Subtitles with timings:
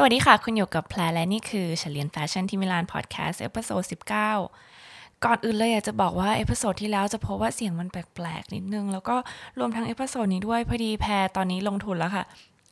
[0.00, 9.16] สวัสดีค่ะ คุณอยู่กับแพรและนี่คือนักเรียนแฟชั่นที่มิลานพอดแคสต์ episode 19ก่อนอื่นเลยอยากจะบอกว่า episode ที่แล้วจะพบว่าเสียงมันแปลกๆนิดนึง แล้วก็
[9.58, 12.24] รวมทั้ง episode นี้ด้วยพอดีแพรตอนนี้ลงทุนแล้วค่ะ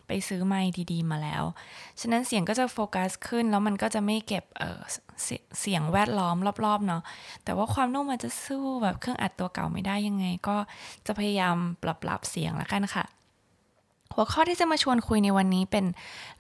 [0.06, 1.42] ไปซื้อไมค์ดีๆ มาแล้ว
[2.00, 5.28] ฉะนั้นเสียงก็จะโฟกัสขึ้นแล้วมันก็จะไม่เก็บเส
[5.60, 7.02] เสียงแวดล้อมรอบๆเนาะ
[7.44, 10.56] แต่ว่าความนุ่มมันจะสู้แบบเครื่องอัดตัวเก่าไม่ได้ยังไง ก็
[11.06, 13.06] จะพยายามปรับๆเสียงแล้วกันค่ะ
[14.16, 15.84] หัวข้อที่จะมาชวนคุยในวันนี้เป็น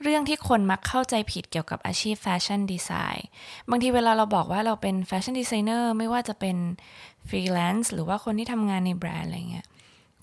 [0.02, 3.26] เรื่องที่คนมักเข้าใจผิดเกี่ยวกับอาชีพแฟชั่นดีไซน์
[3.70, 6.56] บางทีเวลาเราบอกว่าเราเป็นแฟชั่นดีไซเนอร์ไม่ว่าจะเป็น
[7.28, 9.66] ฟรีแลนซ์หรือว่าคนที่ทำงานในแบรนด์อะไรเงี้ย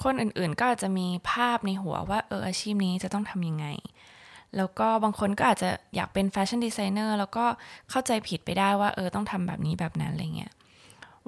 [0.04, 3.68] คนอื่นๆก็อาจจะมีภาพในหัวว่าเอออาชีพนี้จะต้องทำยังไง
[4.58, 7.46] แล้วก็บางคนก็อาจจะอยากเป็นแฟชั่นดีไซเนอร์แล้วก็
[7.90, 10.52] เข้าใจผิดไปได้ว่าเออต้องทำแบบนี้แบบนั้นอะไรเงี้ย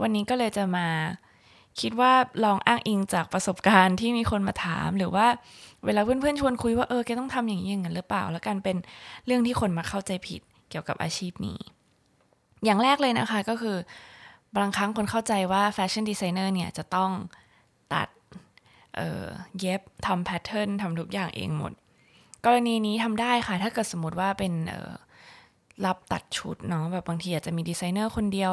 [0.01, 0.87] วันนี้ก็เลยจะมา
[1.81, 2.13] คิดว่า
[2.45, 5.27] ลองอ้างอิงจากประสบการณ์ที่มีคนมาถาม หรือว่า
[5.85, 8.77] เวลาเพื่อนๆชวนคุยว่าเออแกต้องทำอย่างนี้อย่างนั้นหรือเปล่า แล้วกันเป็น
[9.25, 11.57] เรื่องที่คนมาเข้าใจผิดเกี่ยวกับอาชีพนี้
[12.65, 13.77] อย่างแรกเลยนะคะก็คือ
[14.57, 17.11] บางครั้งคนเข้าใจว่าแฟชั่นดีไซเนอร์เนี่ยจะต้อง
[17.93, 18.07] ตัด
[18.95, 21.71] เเย็บทำแพทเทิร์นทำทุกอย่างเองหมด
[22.45, 24.53] กรณีนี้ทำได้ค่ะถ้าเกิดสมมติว่าเป็น
[25.85, 28.51] รับตัดชุดเนาะแบบบางทีอาจจะมีดีไซเนอร์คนเดียว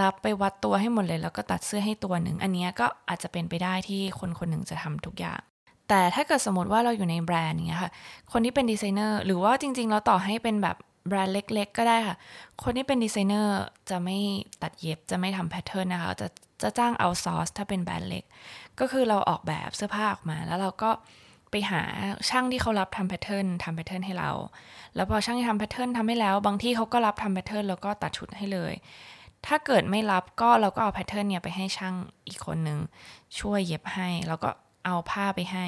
[0.00, 5.40] รับไปวัดตัวให้หมดเลย แล้วก็ตัดเสื้อให้ตัวหนึ่ง อันนี้ก็อาจจะเป็นไปได้ที่คนคนหนึ่งจะทำทุกอย่าง
[5.88, 7.90] แต่ถ้าเกิดสมมติว่าเราอยู่ในแบรนด์เงี้ยค่ะ
[8.32, 10.76] คนที่เป็นดีไซเนอร์หรือว่าจริง ๆ เราต่อให้เป็นแบบ
[11.08, 12.16] แบรนด์เล็ก ๆ ก็ได้ค่ะ
[12.62, 13.56] คนที่เป็นดีไซเนอร์
[13.90, 14.18] จะไม่
[14.62, 16.28] ตัดเย็บจะไม่ทำแพทเทิร์นนะคะ จะ
[16.62, 18.24] จะจ้าง outsource ถ้าเป็นแบรนด์เล็ก
[18.80, 20.90] ก็คือเราออกแบบเสื้อผ้าออกมา แล้วเราก็
[21.50, 21.82] ไปหา
[22.28, 24.30] ช่างที่เขารับทำแพทเทิร์นทำแพทเทิร์นให้เรา
[24.94, 28.72] แล้วพอช่างที่ทำแพทเทิร์นทำให้แล้ว บางที่เขาก็รับทำแพทเทิร์นแล้วก็ตัดชุดให้เลย
[29.46, 31.94] ถ้าเกิดไม่รับก็เราก็เอาแพทเทิร์นเนี่ยไปให้ช่าง
[32.28, 32.78] อีกคนหนึ่ง
[33.40, 34.48] ช่วยเย็บให้ แล้วก็
[34.84, 35.66] เอาผ้าไปให้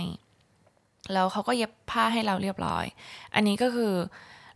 [1.12, 2.84] แล้วเขาก็เย็บผ้าให้เราเรียบร้อย
[3.34, 3.92] อันนี้ก็คือ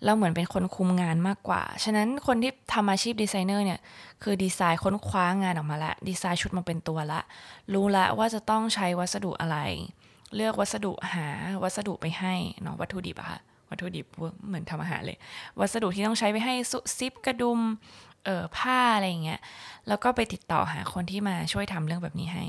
[0.04, 3.80] เราเหมือนเป็นคนคุมงานมากกว่า ฉะนั้นคนที่ทำอาชีพดีไซเนอร์เนี่ย
[4.22, 7.20] คือดีไซน์ค้นคว้างานออกมาละ ดีไซน์ชุดมาเป็นตัวละ
[7.72, 9.58] รู้ละว่าจะต้องใช้วัสดุอะไร
[10.34, 11.28] เลือกวัสดุหา
[11.62, 14.06] วัสดุไปให้เนาะวัตถุดิบอะค่ะ วัตถุดิบ
[14.46, 15.18] เหมือนทำอาหารเลย
[15.60, 16.54] วัสดุที่ต้องใช้ไปให้
[16.98, 17.60] ซิปกระดุม
[18.24, 19.40] เออผ้าอะไรอย่างเงี้ย
[19.88, 22.46] แล้วก็ไปติดต่อหาคนที่มาช่วยทำเรื่องแบบนี้ให้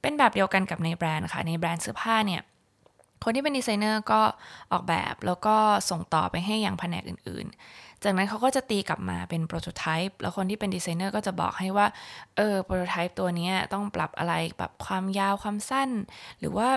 [0.00, 2.42] เป็นแบบเดียวกันกับในแบรนด์ค่ะในแบรนด์เสื้อผ้าเนี่ย
[3.24, 4.20] คนที่เป็นดีไซเนอร์ก็
[4.72, 5.56] ออกแบบแล้วก็
[5.90, 11.86] ส่งต่อไปให้อย่างแผนกอื่นๆ จากนั้นเขาก็จะตีกลับมาเป็น prototype แล้วคนที่เป็นดีไซเนอร์ก็จะบอกให้ว่า
[12.36, 15.90] เออ prototype ตัวนี้ต้องปรับอะไรปรับความยาวความสั้น
[16.38, 16.68] หรือว่า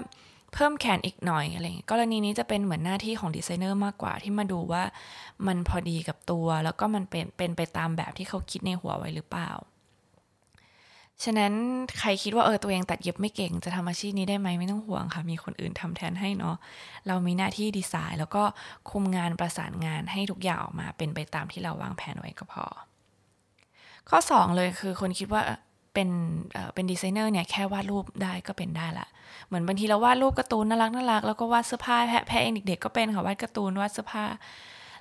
[0.55, 4.83] เพิ่มแขนอีกหน่อยอะไรเงี้ยกรณีนี้จะเป็นเหมือนหน้าที่ของดีไซเนอร์มากกว่าที่มาดูว่า
[5.47, 9.51] มันพอดีกับตัว แล้วก็มันเป็นเป็นไปตามแบบที่เขาคิดในหัวไว้หรือเปล่า
[11.23, 11.53] ฉะนั้น
[11.99, 16.55] ใครคิดว่าเออตัวเองตัดเย็บไม่เก่งจะทำอาชีพนี้ได้ไหมไม่ต้องห่วงค่ะ มีคนอื่นทำแทนให้เนาะ
[17.07, 18.43] เรามีหน้าที่ดีไซน์ แล้วก็
[18.89, 22.65] คุมงานประสานงานให้ทุกอย่างออกมาเป็นไปตามที่เราวางแผนไว้ก็พอ
[24.09, 25.41] ข้อ 2 เลยคือคนคิดว่า
[25.95, 26.09] เป็น
[26.73, 29.07] เป็นดีไซเนอร์เนี่ยแค่วาดรูปได้ก็เป็นได้ละ
[29.47, 34.25] เหมือนบางทีเราวาดรูปการ์ตูนน่ารักน่ารักแล้วก็วาดเสื้อผ้าแพรแพรเองเด็กๆก็เป็นค่ะวาดการ์ตูนวาดเสื้อผ้า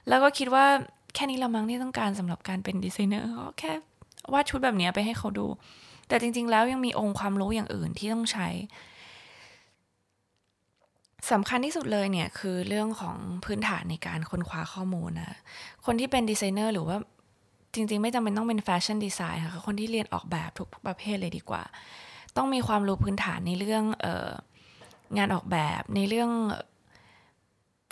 [0.08, 0.64] แล้วก็คิดว่า
[1.14, 3.72] แค่นี้ละมั้งที่ต้องการสำหรับการเป็นดีไซเนอร์ก็แค่
[4.32, 5.46] วาดชุดแบบนี้ไปให้เขาดู
[6.08, 8.48] แต่จริง ๆ แล้วยังมีองค์ความรู้อย่างอื่นที่ต้องใช้
[11.32, 15.38] สำคัญที่สุดเลยเนี่ยคือเรื่องของพื้นฐานในการค้นคว้าข้อมูลนะ
[15.84, 16.96] คนที่เป็นดีไซเนอร์หรือว่า
[17.74, 21.62] จริง ๆ ไม่จำเป็นต้องเป็นแฟชั่นดีไซน์ค่ะคนที่เรียนออกแบบทุกประเภทเลยดีกว่า
[22.36, 24.30] ต้องมีความรู้พื้นฐานในเรื่องออ
[25.16, 26.30] งานออกแบบในเรื่อง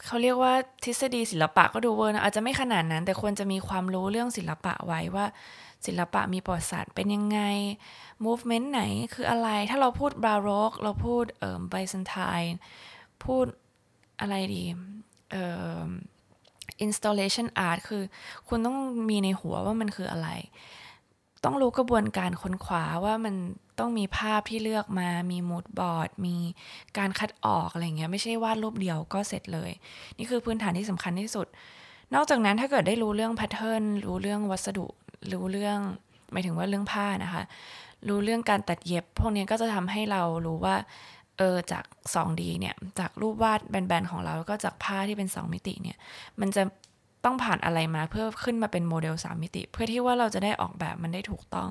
[0.07, 0.55] เขาเรียกว่า
[0.85, 5.27] ทฤษฎีศิลปะก็ดูเวอร์นะอาจจะไม่ขนาดนั้น แต่ควรจะมีความรู้เรื่องศิลปะไว้ว่า
[5.87, 7.41] ศิลปะมีประวัติศาสตร์เป็นยังไง
[8.25, 8.83] movement ไหน
[9.15, 12.57] คืออะไร ถ้าเราพูดบาโรกเราพูดเอ่อ Byzantine
[13.25, 13.47] พูด
[14.21, 14.65] อะไรดี
[15.31, 15.45] เอ่
[15.77, 15.87] อ
[16.87, 18.03] installation art คือ
[18.49, 18.77] คุณต้อง
[19.09, 20.29] มีในหัวว่ามันคืออะไร
[21.45, 23.35] ต้องรู้กระบวนการค้นคว้าว่ามัน
[23.79, 26.37] ต้องมีภาพที่เลือกมา มีมูดบอร์ด มี
[26.99, 29.71] การคัดออกอะไรเงี้ย ไม่ใช่วาดรูปเดียวก็เสร็จเลย
[30.19, 31.47] นี่คือพื้นฐานที่สำคัญที่สุด
[32.15, 34.87] นอกจากนั้นถ้าเกิดได้รู้เรื่องแพทเทิร์น รู้เรื่องวัสดุ
[35.33, 35.79] รู้เรื่อง
[36.33, 37.43] หมายถึงว่าเรื่องผ้านะคะ
[38.09, 40.77] รู้เรื่องการตัดเย็บ พวกนี้ก็จะทำให้เรารู้ว่า
[41.43, 41.85] เออจาก
[42.15, 45.97] 2D เนี่ยจากรูปวาดแบนๆของเราแล้วก็จากผ้าที่เป็น 2 มิติเนี่ย
[46.41, 46.63] มันจะ
[47.25, 51.71] ต้องผ่านอะไรมาเพื่อขึ้นมาเป็นโมเดล 3 มิติ เพื่อที่ว่าเราจะได้ออกแบบมันได้ถูกต้อง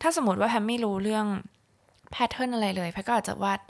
[0.00, 1.26] ถ้าสมมติว่าแพรไม่รู้เรื่อง
[2.12, 3.60] แพทเทิร์นอะไรเลยแพรก็อาจจะวาด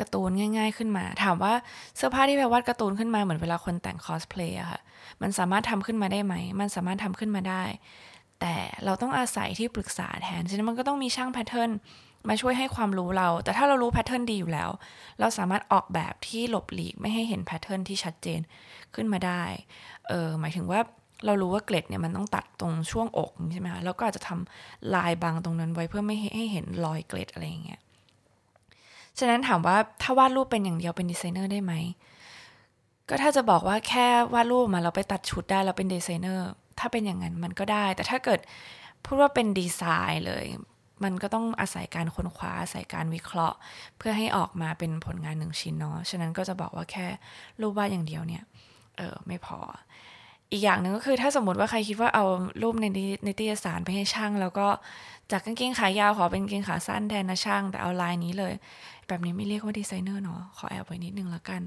[0.00, 1.52] การ์ตูนง่าย ๆ ขึ้นมา ถามว่า
[1.96, 4.80] เสื้อผ้าที่แพรวาดการ์ตูนขึ้นมาเหมือนเวลาคนแต่งคอสเพลย์อะค่ะ
[5.22, 7.62] มันสามารถทำขึ้นมาได้ไหม มันสามารถทำขึ้นมาได้
[8.40, 8.54] แต่
[8.84, 11.70] เราต้องอาศัยที่ปรึกษาแทนฉะนั้นมันก็ต้องมีช่างแพทเทิร์น
[12.28, 14.70] มาช่วยให้ความรู้เรา แต่ถ้าเรารู้แพทเทิร์นดีอยู่แล้ว
[15.20, 18.40] เราสามารถออกแบบที่หลบหลีกไม่ให้เห็นแพทเทิร์นที่ชัดเจน
[18.94, 19.42] ขึ้นมาได้
[20.08, 20.80] เออหมายถึงว่า
[21.26, 27.80] เรารู้ว่าเกล็ดเนี่ยมันต้องตัดตรงช่วงอกใช่ไหมคะแล้วก็อาจจะทำลายบังตรงนั้นไว้เพื่อไม่ให้เห็นรอยเกล็ดอะไรอย่างเงี้ย
[29.18, 31.72] ฉะนั้นถามว่าถ้าวาดรูปเป็นอย่างเดียวเป็นดีไซเนอร์ได้ไหม
[33.08, 36.48] ก็ถ้าจะบอกว่าแค่วาดรูปมาเราไปตัดชุดได้เราเป็นดีไซเนอร์
[36.78, 38.40] ถ้าเป็นอย่างนั้นมันก็ได้ แต่ถ้าเกิด
[39.04, 40.44] พูดว่าเป็นดีไซน์เลย
[41.02, 43.56] มันก็ต้องอาศัยการค้นคว้าอาศัยการวิเคราะห์
[43.98, 47.06] เพื่อให้ออกมาเป็นผลงานหนึ่งชิ้นเนาะฉะนั้นก็จะบอกว่าแค่
[47.60, 48.42] รูปวาดอย่างเดียวเนี่ย
[48.98, 49.58] เออไม่พอ
[50.52, 52.24] อีกอย่างหนึ่งก็คือถ้าสมมติว่าใครคิดว่าเอา
[52.62, 52.86] รูปใน
[53.24, 54.66] ในติยสารไปให้ช่าง แล้วก็
[55.30, 58.54] จากกางเกงขายาวขอเป็นกางเกงขาสั้นแทนนะช่าง แต่เอาลายนี้เลย
[59.08, 61.60] แบบนี้ไม่เรียกว่าดีไซเนอร์เนาะขอแอบไว้นิดนึงแล้วกัน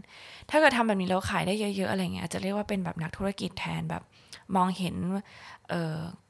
[0.50, 4.04] ถ้าเกิดทำแบบนี้แล้วขายได้เยอะ ๆ อะไรเงี้ยจะเรียกว่าเป็นแบบนักธุรกิจแทนแบบ
[4.56, 4.96] มองเห็น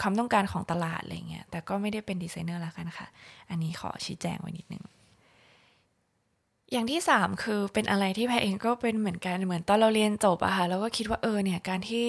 [0.01, 3.07] ความต้องการของตลาดอะไรเงี้ยแต่ก็ไม่ได้เป็นดีไซเนอร์แล้วกันค่ะ
[3.49, 4.83] อันนี้ขอชี้แจงไว้นิดนึง
[6.71, 12.03] อย่างที่สามคือเป็นอะไรที่แพรเองก็เป็นเหมือนกันเหมือนตอนเราเรียนจบอะค่ะเราก็คิดว่าเออเนี่ยการที่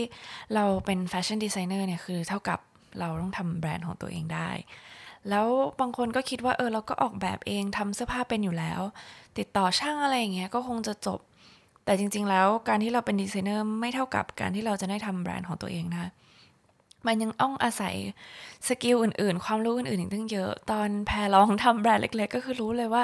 [0.55, 2.59] เราเป็นแฟชั่นดีไซเนอร์เนี่ยคือเท่ากับ
[3.01, 4.51] เราต้องทำแบรนด์ของตัวเองได้
[5.29, 5.47] แล้ว
[5.81, 8.81] บางคนก็คิดว่าเออเราก็ออกแบบเองทำเสื้อผ้าเป็นอยู่แล้ว
[9.39, 11.21] ติดต่อช่างอะไรอย่างเงี้ยก็คงจะจบ
[11.85, 16.05] แต่จริง ๆ แล้วการที่เราเป็นดีไซเนอร์ไม่เท่ากับการที่เราจะได้ทำแบรนด์ของตัวเองนะ
[17.07, 17.95] มันยังต้องอาศัย
[18.69, 23.03] skill อื่น ๆ ความรู้อื่นๆอีกตั้งเยอะ ตอนแพรลองทำแบรนด์เล็ก ๆ ก็คือรู้เลยว่า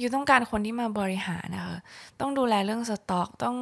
[0.00, 1.78] you ต้องการคนที่มาบริหารนะคะ
[2.20, 3.56] ต้องดูแลเรื่องสต็อก ต้อง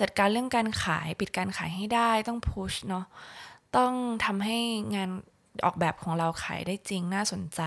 [0.00, 3.04] จัดการเรื่องการขาย ปิดการขายให้ได้ ต้อง push เนาะ
[3.76, 3.92] ต้อง
[4.24, 4.58] ทำให้
[4.94, 5.10] งาน
[5.64, 7.60] ออกแบบของเราขายได้จริงน่าสนใจ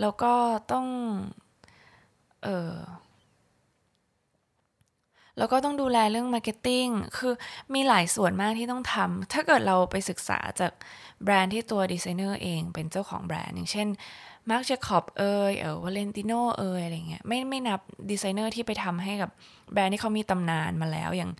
[0.00, 0.32] แล้วก็
[0.72, 0.86] ต้อง
[2.44, 2.72] เออ
[5.38, 6.86] แล้วก็ต้องดูแลเรื่อง marketing
[7.16, 7.32] คือ
[7.74, 10.72] มีหลายส่วนมากที่ต้องทำถ้าเกิดเราไปศึกษาจาก
[11.24, 13.88] แบรนด์ที่ตัวดีไซเนอร์เองเป็นเจ้าของแบรนด์ อย่างเช่น
[14.50, 17.80] มาร์คเจคอบเอยเออวาเลนติโนเอยอะไรเงี้ยไม่ไม่นับ
[18.10, 19.30] ดีไซเนอร์ที่ไปทำให้กับ
[19.72, 21.30] แบรนด์ที่เขามีตำนานมาแล้ว อย่าง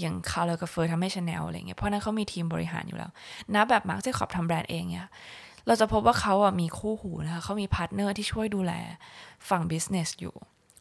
[0.00, 3.10] อย่างคาร์ลลาเกอร์เฟลด์ทำให้ชาแนลอะไรเงี้ยเพราะนั้นเขามีทีมบริหารอยู่แล้ว
[3.54, 5.10] นับแบบมาร์คเจคอบทำแบรนด์เองเนี่ย
[5.66, 8.72] เราจะพบว่าเขาอะมีคู่หูนะคะเขามี partner ที่ช่วยดูแล
[9.48, 10.34] ฝั่ง business อยู่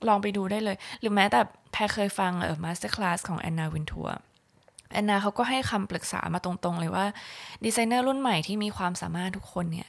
[0.08, 1.40] ลองไปดูได้เลย หรือแม้แต่
[1.72, 4.10] แพรเคยฟังเออ masterclass ของแอนนาวินทัว
[4.92, 7.06] แอนนาเขาก็ให้คำปรึกษามาตรงๆเลยว่า
[7.66, 9.88] ดีไซเนอร์รุ่นใหม่ที่มีความสามารถทุกคนเนี่ย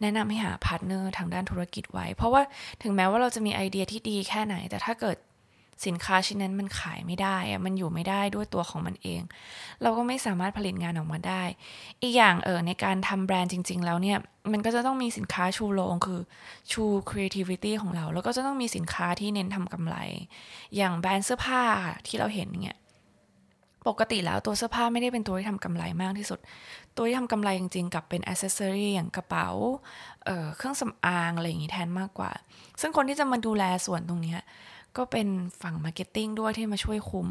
[0.00, 2.42] แนะนำให้หา partner ทางด้านธุรกิจไว้ เพราะว่า
[2.82, 5.16] ถึงแม้ว่าเราจะมีไอเดียที่ดีแค่ไหน แต่ถ้าเกิด
[5.84, 9.22] สินค้าชิ้นนั้นมันขายไม่ได้อะมันอยู่ไม่ได้ด้วยตัวของมันเอง
[9.82, 11.42] เราก็ไม่สามารถผลิตงานออกมาได้
[12.02, 14.18] อีกอย่างเออในการทำแบรนด์จริง ๆ แล้วเนี่ย
[14.52, 16.20] มันก็จะต้องมีสินค้าชูโรงคือ
[16.72, 19.96] ชู creativity ของเรา แล้วก็จะต้องมีสินค้าที่เน้นทำกำไร
[20.76, 21.62] อย่างแบรนด์เสื้อผ้า
[22.06, 22.78] ที่เราเห็นเนี่ย
[23.88, 26.38] ปกติแล้วตัวเสื้อผ้าไม่ได้เป็นตัวที่ทำกำไรมากที่สุด
[26.96, 29.48] ตัวที่ทำกำไรจริงๆ กับเป็นอ c เซสซอรีอย่างกระเป๋า
[30.24, 32.30] เเครื่องสำอางอะไรอย่างนี้แทนมากกว่า
[32.80, 34.36] ซึ่งคนที่จะมาดูแลส่วนตรงนี้
[34.98, 35.28] ก็เป็น
[35.62, 37.28] ฝั่ง marketing ด้วยที่มาช่วยคุม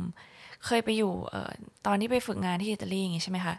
[0.65, 1.51] เคยไปอยู่ออ
[1.85, 3.55] ตอนที่ไปฝึกงานที่อิตาลีอย่างนี้ใช่ไหมคะ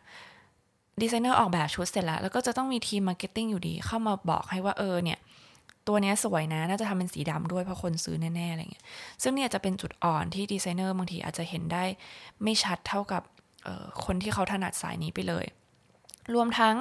[1.02, 5.18] ดีไซเนอร์ออกแบบชุดเสร็จแล้ว แล้วก็จะต้องมีทีม marketing อยู่ดี เข้ามาบอกให้ว่าเออเนี่ย
[5.88, 8.84] ตัวนี้สวยนะ น่าจะทำเป็นสีดำด้วยเพราะคนซื้อแน่ๆอะไรเงี้ย
[9.22, 11.84] ซึ่งเนี่ยจะเป็นจุดอ่อนที่ดีไซเนอร์บางทีอาจจะเห็นได้
[12.42, 13.22] ไม่ชัดเท่ากับ
[14.04, 15.44] คนที่เขาถนัดสายนี้ไปเลย
[16.34, 16.76] รวมทั้ง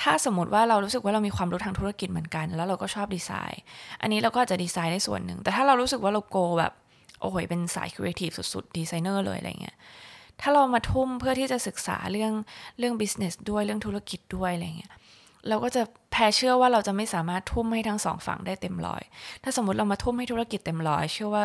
[0.00, 3.62] ถ้าสมมติว่าเรารู้สึกว่าเรามีความรู้ทางธุรกิจเหมือนกัน แล้วเราก็ชอบดีไซน์
[4.00, 6.72] อันนี้เราก็อาจจะดีไซน์ได้ส่วนหนึ่ง แต่ถ้าเรารู้สึกว่าเราโกแบบ
[7.20, 9.76] โอ้โหเป็นสายครีเอทีฟสุดๆดีไซเนอร์เลยอะไรเงี้ย
[10.40, 12.32] ถ้าเรามาทุ่มเพื่อที่จะศึกษาเรื่อง
[12.78, 14.92] เรื่อง business ด้วยเรื่องธุรกิจด้วยอะไรเงี้ย
[15.48, 19.02] เราก็จะแพรเชื่อว่าเราจะไม่สามารถทุ่มให้ทั้งสองฝั่งได้เต็มร้อย
[19.42, 21.44] ถ้าสมมติเรามาทุ่มให้ธุรกิจเต็มร้อย เชื่อว่า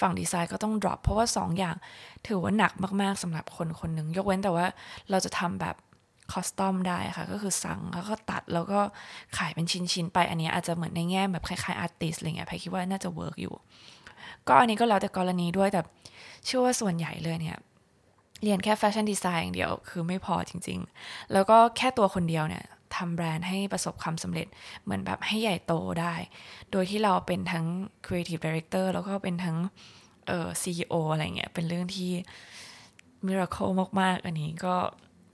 [0.00, 1.76] ฝั่งดีไซน์ก็ต้อง drop เพราะว่า2 อย่าง
[2.26, 4.66] ถือว่าหนักมากๆสำหรับคนคนหนึ่งยกเว้นแต่ว่า
[5.10, 5.76] เราจะทำแบบ
[6.32, 8.80] custom ได้ค่ะ ก็คือสั่งแล้วก็ตัดแล้วก็
[9.38, 13.54] ขายเป็นชิ้น ๆ ไปอันนี้อาจจะเหมือนในแง่แบบคล้ายๆ artist อะไรเงี้ยพี่คิดว่าน่าจะ work อยู่
[14.48, 15.80] ก็อันนี้ก็แล้วแต่กรณีด้วยแต่
[16.44, 17.58] เชื่อว่าส่วนใหญ่เลยเนี่ย
[18.42, 22.64] เรียนแค่แฟชั่นดีไซน์อย่างเดียวคือไม่พอจริง ๆ แล้วก็แค่ตัวคนเดียวเนี่ย
[22.96, 24.46] ทำแบรนด์ให้ประสบความสำเร็จ
[24.82, 26.14] เหมือนแบบให้ใหญ่โตได้
[26.72, 27.66] โดยที่เราเป็นทั้ง
[28.06, 29.56] Creative Director แล้วก็เป็นทั้ง
[30.26, 32.10] เอ่อ CEO อะไรเงี้ย เป็นเรื่องที่
[33.26, 34.76] miracle มาก ๆ อันนี้ก็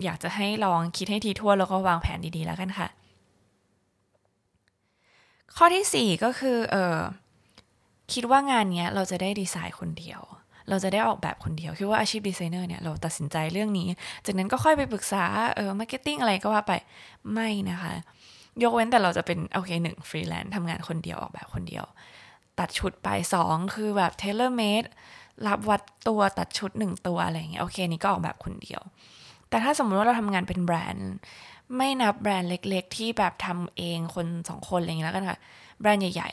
[0.05, 2.89] อยากจะให้ลองคิดให้ถี่ถ้วนแล้วก็วางแผนดีๆแล้วกันค่ะ
[5.57, 6.99] ข้อที่ 4 ก็คือเออ
[8.13, 10.21] คิดว่างานนี้เราจะได้ดีไซน์คนเดียว
[10.69, 13.89] เราจะได้ออกแบบคนเดียว คิดว่าอาชีพดีไซเนอร์เนี่ยเราตัดสินใจเรื่องนี้
[14.27, 15.25] จากนั้นก็ค่อยไปปรึกษา
[15.57, 16.73] เออ marketing อะไรก็ว่าไป
[17.33, 17.93] ไม่นะคะ
[18.63, 21.85] ยกเว้นแต่เราจะเป็นโอเคหนึ่งฟรีแลนซ์ทำงานคนเดียวออกแบบคนเดียว
[22.59, 24.85] ตัดชุดไปสองคือแบบ tailor-made
[25.47, 28.81] รับวัดตัวตัดชุดหนึ่งตัวอะไรอย่างเงี้ยโอเคนี่ก็ออกแบบคนเดียว
[29.53, 31.11] แต่ถ้าสมมติว่าเราทำงานเป็นแบรนด์
[31.77, 35.39] ไม่นับแบรนด์เล็ก ๆ ที่แบบทำเองคนสองคนอะไรอย่างเงี้ยแล้วกันค่ะ
[35.81, 36.31] แบรนด์ใหญ่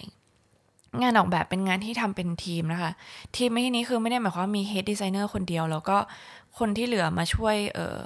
[0.50, 2.92] ๆ งานออกแบบเป็นงานที่ทำเป็นทีมนะคะ
[3.36, 5.98] ทีมในที่นี้คือไม่ได้หมายความว่ามีเฮดดีไซเนอร์คนเดียว แล้วก็
[6.60, 8.00] คนที่เหลือมาช่วยเออ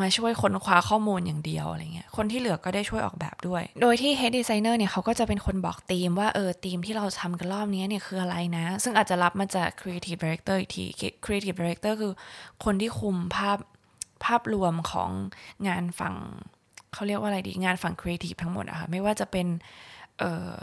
[0.00, 10.84] มาช่วยค้นคว้าข้อมูลอย่างเดียวอะไรเงี้ย คนที่เหลือก็ได้ช่วยออกแบบด้วย โดยที่ Head Designer เนี่ยเขาก็จะเป็นคนบอกธีมว่าเออธีมที่เราทำกันรอบนี้เนี่ยคืออะไรนะ ซึ่งอาจจะรับมาจาก Creative Director อีกที
[11.24, 12.12] Creative Director คือ
[12.64, 13.58] คนที่คุมภาพ
[14.24, 15.10] ภาพรวมของ
[15.68, 16.16] งานฝั่ง
[16.94, 19.46] เขาเรียกว่าอะไรดี งานฝั่ง Creative ทั้งหมดอะค่ะไม่ว่าจะเป็น
[20.18, 20.54] เอ่อ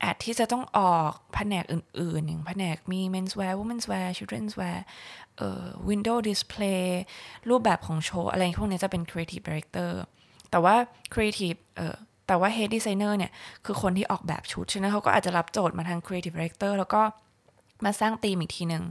[0.00, 4.78] แอดที่จะต้องออกแผนกอื่นๆ อย่างแผนกมี menswear womenswear childrenswear
[5.36, 6.84] เอ่อ window display
[7.50, 9.90] รูปแบบของโชว์ อะไรพวกนี้จะเป็น creative director
[10.50, 10.74] แต่ว่า
[11.14, 11.96] creative เอ่อ
[12.26, 13.32] แต่ว่า head designer เนี่ย
[13.64, 17.02] คือคนที่ออกแบบชุด ฉะนั้นเขาก็อาจจะรับโจทย์มาทาง creative director แล้วก็
[17.84, 18.84] มาสร้างธีมอีกทีหนึ่ง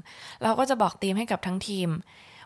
[0.43, 1.89] เราก็จะบอกธีมให้กับทั้งทีม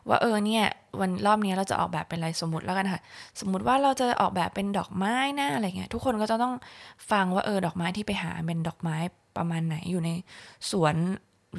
[0.10, 0.66] ว่าเออเนี่ย
[1.00, 3.02] วันรอบนี้เราจะออกแบบเป็นอะไรสมมติแล้วกันค่ะ
[3.40, 6.54] สมมติว่าเราจะออกแบบเป็นดอกไม้นะอะไรเงี้ยทุกคนก็จะต้อง
[7.12, 8.98] ฟังว่าเออดอกไม้ที่ไปหาเป็นดอกไม้
[9.38, 10.10] ประมาณไหนอยู่ใน
[10.72, 10.96] สวน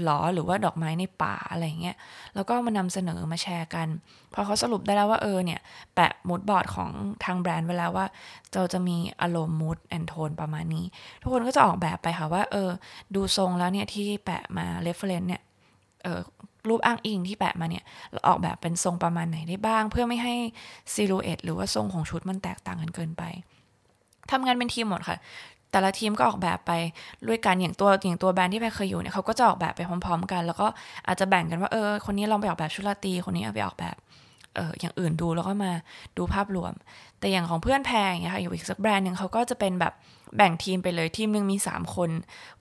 [0.02, 1.96] หรอหรือว่าดอกไม้ในป่าอะไรเงี้ย
[2.34, 3.88] แล้วก็มานำเสนอมาแชร์กัน
[4.34, 5.60] พอเขาสรุปได้แล้วว่าเออเนี่ย
[5.94, 6.90] แปะมูดบอร์ดของ
[7.24, 8.06] ทางแบรนด์ไว้แล้วว่า
[8.54, 10.84] เราจะมีอารมณ์มูดแอนโทนประมาณนี้
[11.22, 12.70] ทุกคนก็จะออกแบบไปค่ะว่า เออ
[13.14, 15.42] ดูทรงแล้วเนี่ยที่แปะมา reference เนี่ย
[16.04, 16.20] เออ
[16.68, 20.34] รูปอ้างอิงที่แปะมาเนี่ยเราออกแบบเป็นทรงประมาณไหนได้บ้าง เพื่อไม่ให้
[20.94, 23.22] silhouette หรือว่าทรงของชุดมันแตกต่างกันเกินไป
[24.30, 25.18] ทำงานเป็นทีมหมดค่ะ
[25.70, 26.72] แต่ละทีมก็ออกแบบไป
[27.28, 30.66] ด้วยกันอย่างตัวอย่างตัวแบรนด์ที่แพรเคยอยู่เนี่ยเขาก็จะออกแบบไปพร้อม ๆ กัน แล้วก็
[31.06, 33.96] อาจจะแบ่งกันว่าเออคนนี้ลองไปออกแบบชุดราตรีคนนี้เอาไปออกแบบ
[34.56, 35.72] เอออย่างอื่นดูแล้วก็มา
[36.18, 36.72] ดูภาพรวม
[37.18, 39.92] แต่อย่างของเพื่อนแพรอย่างเงี้ยค่ะอยู่อีกสักแบรนด์หนึ่งเขาก็จะเป็นแบบ
[40.36, 42.10] แบ่งทีมไปเลยทีมหนึ่งมี 3 คน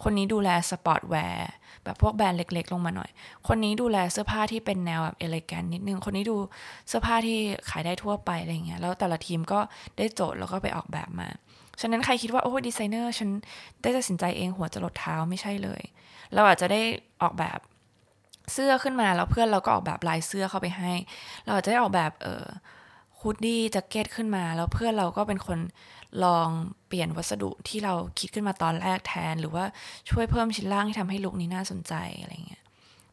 [0.03, 1.49] คนนี้ดูแล sportswear
[1.83, 3.09] แบบพวกแบรนด์เล็ก ๆ ลงมาหน่อย
[3.47, 6.37] คนนี้ดูแลเสื้อผ้าที่เป็นแนวแบบ elegant นิดนึง คนนี้ดู
[6.87, 7.37] เสื้อผ้าที่
[7.69, 9.59] ขายได้ทั่วไปอะไรเงี้ย แล้วแต่ละทีมก็
[9.97, 11.29] ได้โจทย์แล้วก็ไปออกแบบมา
[11.81, 13.29] ฉะนั้นใครคิดว่า โอ้ดีไซเนอร์ฉัน
[13.81, 15.81] ได้ตัดสินใจเองหัวจรดเท้าไม่ใช่เลย
[16.33, 16.81] เราอาจจะได้
[17.21, 17.59] ออกแบบ
[18.51, 20.91] เสื้อขึ้นมาแล้วเพื่อนเราก็ออกแบบลายเสื้อเข้าไปให้
[21.45, 22.45] เราอาจจะได้ออกแบบเออ
[23.19, 25.59] ฮูดดี้แจ็คเก็ตขึ้นมา แล้วเพื่อนเราก็เป็นคน
[26.23, 26.49] ลอง
[26.87, 29.65] เปลี่ยนวัสดุที่เราคิดขึ้นมาตอนแรกแทน หรือว่า
[30.09, 32.63] ช่วยเพิ่มชิ้นล่างที่ทำให้ลุคนี้น่าสนใจอะไรเงี้ย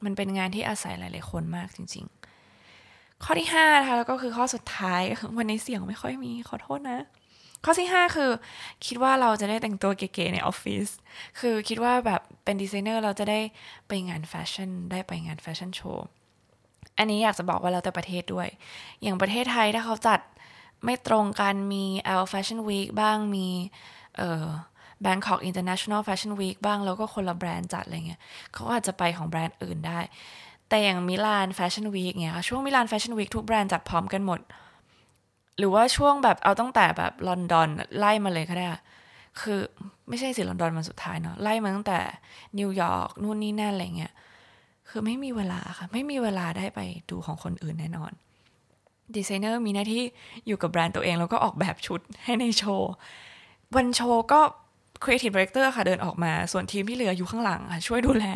[0.05, 2.05] มันเป็นงานที่อาศัยหลาย ๆ คนมากจริง
[2.65, 5.03] ๆ ข้อที่5นะคะแล้วก็คือข้อสุดท้าย
[5.37, 6.99] วันนี้เสียงไม่ค่อยมีขอโทษนะ
[7.65, 8.31] ข้อที่ 5 คือ
[8.87, 10.89] คิดว่าเราจะได้แต่งตัวเก๋ๆในออฟฟิศ
[11.41, 13.41] คือคิดว่าแบบเป็นดีไซเนอร์เราจะได้
[13.89, 16.07] ไปงานแฟชั่น ได้ไปงานแฟชั่นโชว์
[16.99, 18.49] อันนี้อยากจะบอกว่าแล้วแต่ประเทศด้วย
[19.03, 20.21] อย่างประเทศไทยถ้าเขาจัด
[20.85, 21.85] ไม่ตรงกันมี
[22.23, 23.49] L Fashion Week บ้างมี
[24.17, 24.47] เอ่อ
[25.05, 28.21] Bangkok International Fashion Week บ้าง แล้วก็คนละแบรนด์จัดอะไรเงี้ย
[28.55, 30.01] เขาอาจจะไปของแบรนด์อื่นได้
[30.69, 34.41] แต่อย่างมิลาน Fashion Week เงี้ยช่วงมิลาน Fashion Week ทุกแบรนด์จัดพร้อมกันหมด
[35.61, 38.67] หรือว่าช่วงแบบเอาตั้งแต่แบบลอนดอนไล่มาเลยก็ได้
[39.41, 39.61] คือ
[40.09, 41.99] ไม่ใช่สิลอนดอนมาสุดท้ายเนาะไล่มาตั้งแต่
[42.59, 44.13] นิวยอร์กนู่นนี่นั่นอะไรเงี้ย
[44.89, 48.13] คือไม่มีเวลาค่ะ ไม่มีเวลาได้ไปดูของคนอื่นแน่นอน
[49.17, 50.03] ดีไซเนอร์มีหน้าที่
[50.47, 52.93] อยู่กับแบรนด์ตัวเอง แล้วก็ออกแบบชุดให้ในโชว์
[53.77, 54.41] วันโชว์ก็
[55.03, 58.27] Creative Director ค่ะเดินออกมา ส่วนทีมที่เหลืออยู่ข้างหลังค่ะช่วยดูแล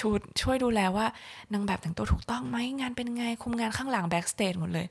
[0.00, 1.06] ชุดช่วยดูแลว่า
[1.52, 4.86] นางแบบแต่งตัวถูกต้องไหมงานเป็นไง คุมงานข้างหลัง backstage หมดเลย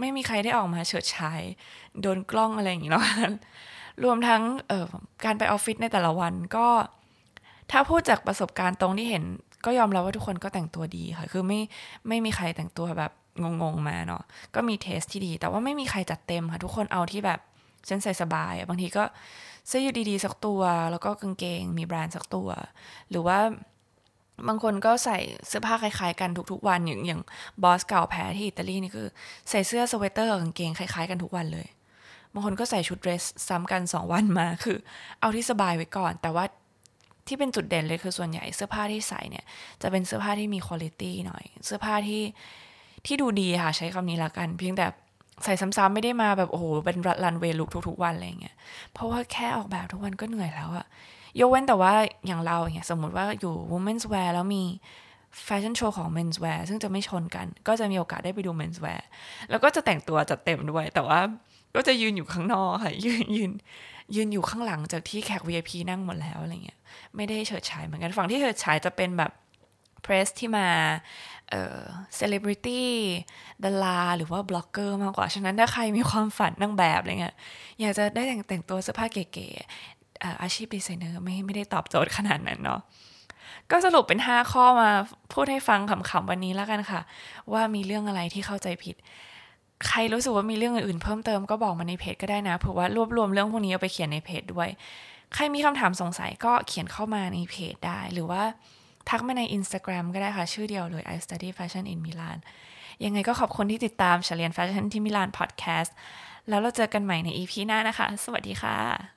[0.00, 1.42] ไม่มีใครได้ออกมาเฉิดฉาย
[2.00, 3.06] โดนกล้องอะไรอย่างนี้เนาะ
[4.04, 4.42] รวมทั้ง
[5.24, 6.66] การไปออฟฟิศในแต่ละวันก็
[7.70, 9.24] ถ้าพูดจากประสบการณ์ตรงที่เห็น
[9.64, 11.60] ก็ยอมรับว่าทุกคนก็แต่งตัวดีค่ะ คือไม่
[12.08, 13.12] ไม่มีใครแต่งตัวแบบ
[13.62, 14.22] งงๆมาเนาะ
[14.54, 17.40] ก็มีเทสที่ดี แต่ว่าไม่มีใครจัดเต็มค่ะ ทุกคนเอาที่แบบ
[17.88, 19.04] ฉันใส่สบาย บางทีก็
[19.68, 20.60] เสื้อยืดดีๆสักตัว
[20.90, 22.48] แล้วก็กางเกง มีแบรนด์สักตัว
[23.10, 23.38] หรือว่า
[24.48, 27.20] บางคนก็ใส่เสื้อผ้าคล้ายๆกันทุกๆวันอย่างอย่าง
[27.62, 29.06] บอสเก่าแพ้ที่อิตาลีนี่คือ
[29.50, 31.66] ใส่เสื้อสเวตเตอร์กางเกงคล้ายๆกันทุกวันเลย
[32.32, 34.78] บางคนก็ใส่ชุดเดรสซ้ำกันสองวันมาคือ
[35.20, 36.44] เอาที่สบายไว้ก่อน แต่ว่า
[37.26, 39.44] ที่เป็นจุดเด่นเลยคือส่วนใหญ่เสื้อผ้าที่ใส่เนี่ย
[39.82, 42.22] จะเป็นเสื้อผ้าที่มีคุณภาพหน่อย เสื้อผ้าที่
[43.06, 44.86] ที่ดูดีค่ะใช้คำนี้ละกัน เพียงแต่
[45.44, 48.56] ใส่ซ้ำๆไม่ได้มาแบบโอ้โหเป็นรันเวย์ลุกทุกๆวันอะไรเงี้ย
[48.92, 50.86] เพราะว่าแค่ออกแบบทุกวันก็เหนื่อยแล้วอะ
[51.40, 51.92] ยกเว้นแต่ว่า
[52.26, 54.64] อย่างเราเนี่ยสมมติว่าอยู่ women's wear แล้วมี
[55.44, 59.00] แฟชั่นโชว์ของ men's wear ซึ่งจะไม่ชนกัน ก็จะมีโอกาสได้ไปดู men's wear
[59.50, 61.18] แล้วก็จะแต่งตัวจัดเต็มด้วย แต่ว่า
[61.76, 63.50] ก็จะยืนอยู่ข้างนอกค่ะ ยืนยืน
[64.14, 66.78] ยืนอยู่ข้างหลังจากที่แขก VIP นั่งหมดแล้วอะไรเงี้ย
[67.16, 69.32] ไม่ได้เฉิดฉายเหมือนกันฝั่งที่เฉิดฉายจะเป็นแบบ
[70.02, 70.66] press ที่มา
[71.50, 71.80] เอ่อ
[72.16, 72.90] เซเลบริตี้
[73.64, 77.34] ดาราหรือว่าบล็อกเกอร์มากกว่า ฉะนั้นถ้าใครมีความฝันนั่งแบบอะไรเงี้ย
[77.80, 79.48] อยากจะได้แต่งแต่งตัวเสื้อผ้าเก๋
[80.42, 82.80] อาชีพดีไซเนอร์ไม่ไม่ได้ตอบโจทย์ขนาดนั้นเนาะ
[83.70, 84.90] ก็สรุปเป็น 5 ข้อมา
[85.32, 87.00] พูดให้ฟังขำๆวันนี้แล้วกันค่ะ
[87.52, 88.96] ว่ามีเรื่องอะไรที่เข้าใจผิด
[89.88, 94.68] ใครรู้สึกว่ามีเรื่องอื่นๆเพิ่มเติมก็บอกมาในเพจก็ได้นะเผื่อว่ารวบรวมเรื่องพวกนี้เอาไปเขียนในเพจด้วย
[95.34, 98.42] ใครมีคำถามสงสัยก็เขียนเข้ามาในเพจได้ หรือว่า
[99.08, 102.38] ทักมาใน Instagram ก็ได้ค่ะ ชื่อเดียวเลย I study fashion in Milan
[103.04, 105.94] ยังไงก็ขอบคุณที่ติดตามเฉลียนแฟชั่นที่มิลานพอดแคสต์
[106.48, 109.15] แล้วเราเจอกันใหม่ใน EP หน้านะคะ สวัสดีค่ะ